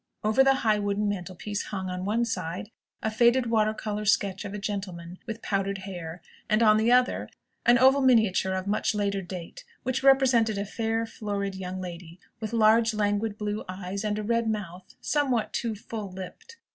Over 0.23 0.43
the 0.43 0.55
high 0.65 0.79
wooden 0.79 1.07
mantelpiece 1.07 1.65
hung, 1.65 1.87
on 1.87 2.05
one 2.05 2.25
side, 2.25 2.71
a 3.03 3.11
faded 3.11 3.51
water 3.51 3.71
colour 3.71 4.03
sketch 4.03 4.43
of 4.45 4.51
a 4.51 4.57
gentleman, 4.57 5.19
with 5.27 5.43
powdered 5.43 5.77
hair; 5.77 6.23
and 6.49 6.63
on 6.63 6.77
the 6.77 6.91
other, 6.91 7.29
an 7.67 7.77
oval 7.77 8.01
miniature 8.01 8.53
of 8.55 8.65
much 8.65 8.95
later 8.95 9.21
date, 9.21 9.63
which 9.83 10.01
represented 10.01 10.57
a 10.57 10.65
fair, 10.65 11.05
florid 11.05 11.53
young 11.53 11.79
lady, 11.79 12.19
with 12.39 12.51
large 12.51 12.95
languid 12.95 13.37
blue 13.37 13.63
eyes, 13.69 14.03
and 14.03 14.17
a 14.17 14.23
red 14.23 14.49
mouth, 14.49 14.95
somewhat 15.01 15.53
too 15.53 15.75
full 15.75 16.09
lipped. 16.09 16.57